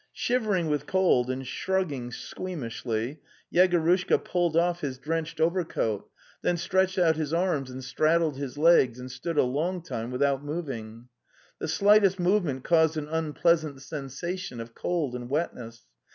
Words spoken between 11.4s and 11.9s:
The